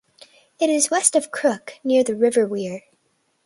[0.59, 2.81] It is west of Crook, near the River Wear.